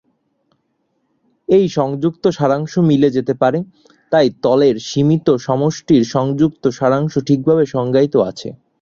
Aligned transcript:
এই 1.49 1.65
সংযুক্ত 1.69 2.23
সারাংশ 2.29 2.73
মিশে 2.87 3.09
যেতে 3.09 3.33
পারে, 3.41 3.59
তাই 4.11 4.27
তলের 4.43 4.75
সীমিত 4.87 5.27
সমষ্টির 5.39 6.03
সংযুক্ত 6.15 6.63
সারাংশ 6.79 7.13
ঠিকভাবে 7.27 7.63
সংজ্ঞায়িত 7.75 8.15
আছে। 8.29 8.49